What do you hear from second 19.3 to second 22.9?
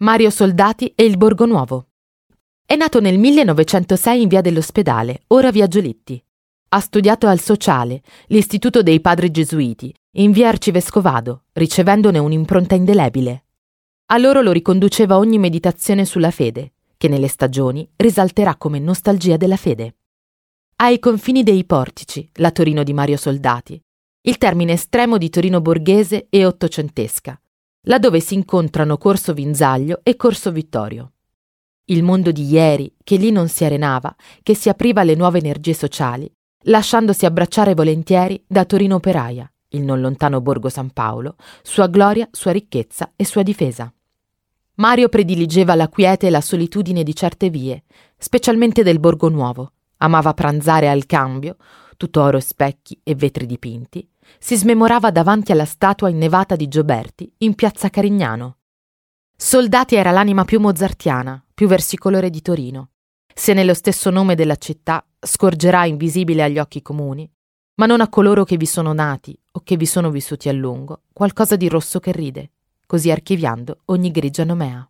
della fede. Ai confini dei portici, la Torino